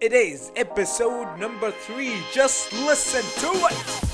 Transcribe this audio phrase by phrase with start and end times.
[0.00, 2.14] It is episode number three.
[2.32, 4.13] Just listen to it.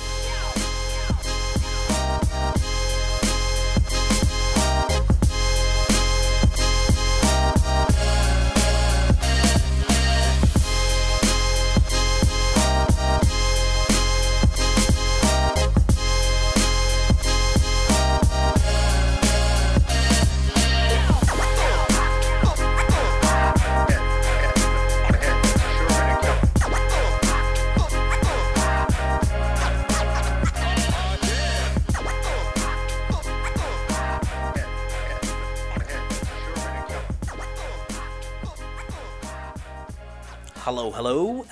[40.65, 41.47] Hello, hello.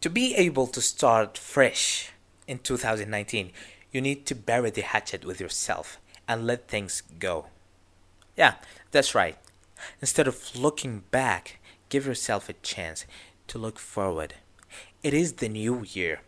[0.00, 2.10] To be able to start fresh
[2.48, 3.52] in 2019,
[3.92, 7.46] you need to bury the hatchet with yourself and let things go.
[8.36, 8.54] Yeah,
[8.90, 9.38] that's right.
[10.00, 13.06] Instead of looking back, give yourself a chance
[13.46, 14.34] to look forward.
[15.04, 16.22] It is the new year,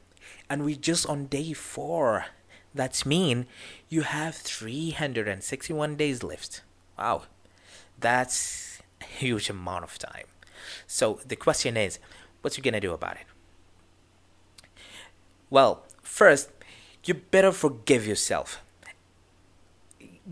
[0.49, 2.27] and we're just on day four.
[2.73, 3.47] That's mean
[3.89, 6.63] you have 361 days left.
[6.97, 7.23] Wow,
[7.99, 10.27] that's a huge amount of time.
[10.87, 11.99] So the question is,
[12.41, 13.27] what you gonna do about it?
[15.51, 16.51] Well, first,
[17.05, 18.61] you better forgive yourself.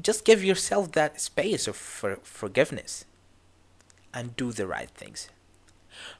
[0.00, 3.04] Just give yourself that space of for- forgiveness
[4.14, 5.28] and do the right things.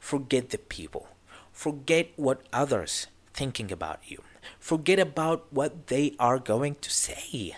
[0.01, 1.09] Forget the people.
[1.53, 4.23] Forget what others thinking about you.
[4.59, 7.57] Forget about what they are going to say.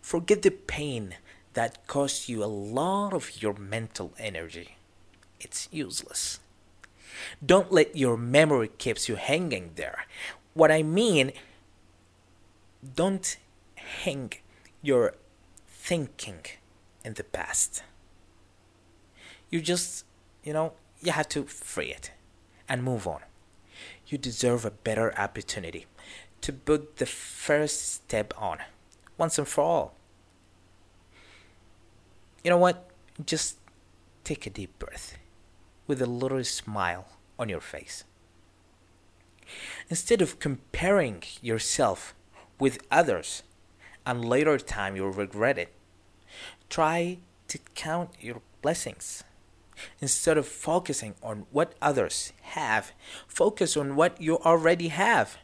[0.00, 1.16] Forget the pain
[1.54, 4.76] that cost you a lot of your mental energy.
[5.40, 6.40] It's useless.
[7.44, 10.06] Don't let your memory keeps you hanging there.
[10.54, 11.32] What I mean,
[12.94, 13.36] don't
[13.76, 14.32] hang
[14.82, 15.14] your
[15.66, 16.40] thinking
[17.04, 17.82] in the past.
[19.50, 20.04] You just,
[20.42, 22.12] you know, you have to free it
[22.68, 23.20] and move on.
[24.06, 25.86] You deserve a better opportunity
[26.40, 28.58] to put the first step on
[29.16, 29.94] once and for all.
[32.42, 32.90] You know what?
[33.24, 33.56] Just
[34.24, 35.16] take a deep breath
[35.86, 37.06] with a little smile
[37.38, 38.04] on your face.
[39.90, 42.14] Instead of comparing yourself
[42.58, 43.42] with others
[44.06, 45.72] and later time you'll regret it,
[46.68, 47.18] try
[47.48, 49.24] to count your blessings.
[50.00, 52.92] Instead of focusing on what others have,
[53.26, 55.36] focus on what you already have.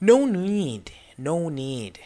[0.00, 2.00] No need, no need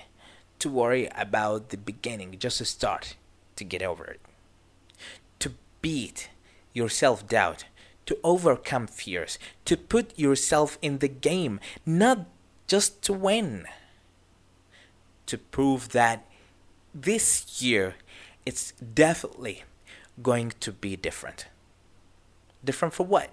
[0.58, 3.16] to worry about the beginning, just to start
[3.56, 4.20] to get over it.
[5.40, 6.28] To beat
[6.74, 7.64] your self doubt,
[8.04, 12.26] to overcome fears, to put yourself in the game, not
[12.66, 13.64] just to win.
[15.26, 16.26] To prove that
[16.94, 17.94] this year
[18.44, 19.64] it's definitely
[20.22, 21.46] going to be different.
[22.62, 23.30] Different for what?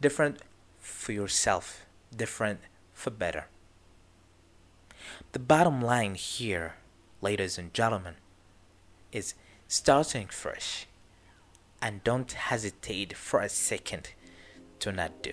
[0.00, 0.38] Different
[0.80, 2.60] for yourself, different
[2.92, 3.46] for better.
[5.32, 6.74] The bottom line here,
[7.20, 8.14] ladies and gentlemen,
[9.12, 9.34] is
[9.68, 10.86] starting fresh
[11.84, 14.08] and don't hesitate for a second
[14.80, 15.32] to not do.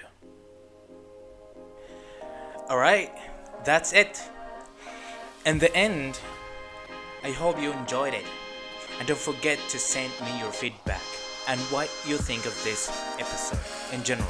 [2.69, 3.12] Alright,
[3.63, 4.22] that's it.
[5.45, 6.19] In the end,
[7.23, 8.25] I hope you enjoyed it.
[9.00, 11.01] And don't forget to send me your feedback
[11.47, 14.28] and what you think of this episode in general.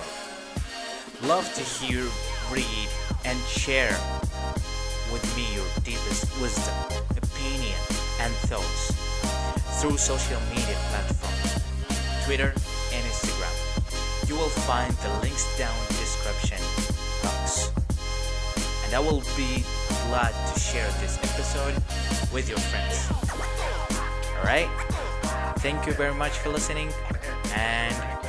[1.24, 2.06] Love to hear,
[2.52, 2.90] read,
[3.26, 3.98] and share
[5.12, 6.76] with me your deepest wisdom,
[7.18, 7.78] opinion,
[8.22, 8.94] and thoughts
[9.82, 11.21] through social media platforms,
[12.32, 12.54] Twitter
[12.94, 14.30] and Instagram.
[14.30, 16.60] You will find the links down in the description
[17.22, 17.74] box.
[18.86, 19.66] And I will be
[20.08, 21.76] glad to share this episode
[22.32, 23.12] with your friends.
[24.38, 24.70] Alright?
[25.60, 26.94] Thank you very much for listening
[27.54, 28.21] and